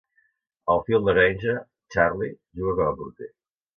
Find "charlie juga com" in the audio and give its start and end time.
1.97-2.91